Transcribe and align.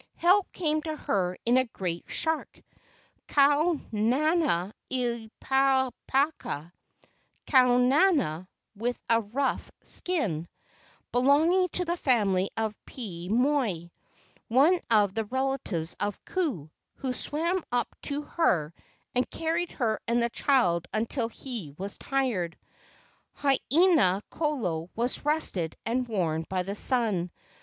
Help 0.15 0.51
came 0.51 0.81
to 0.81 0.95
her 0.95 1.37
in 1.45 1.59
a 1.59 1.65
great 1.65 2.05
shark, 2.07 2.59
Kau 3.27 3.79
naha 3.93 4.73
ili 4.89 5.29
pakapaka 5.39 6.71
(Kau 7.45 7.77
naha, 7.77 8.47
with 8.75 8.99
a 9.11 9.21
rough 9.21 9.69
skin), 9.83 10.47
belonging 11.11 11.69
to 11.69 11.85
the 11.85 11.97
family 11.97 12.49
of 12.57 12.75
Pii 12.87 13.29
moi, 13.29 13.89
one 14.47 14.79
of 14.89 15.13
the 15.13 15.25
relatives 15.25 15.95
of 15.99 16.25
Ku, 16.25 16.71
who 16.95 17.13
swam 17.13 17.63
up 17.71 17.95
to 18.01 18.23
her 18.23 18.73
and 19.13 19.29
carried 19.29 19.71
her 19.73 19.99
and 20.07 20.19
the 20.23 20.31
child 20.31 20.87
until 20.93 21.27
he 21.29 21.75
was 21.77 21.99
tired. 21.99 22.57
Haina 23.37 24.23
kolo 24.31 24.89
was 24.95 25.23
rested 25.23 25.75
and 25.85 26.07
warmed 26.07 26.49
by 26.49 26.63
the 26.63 26.73
sun. 26.73 27.29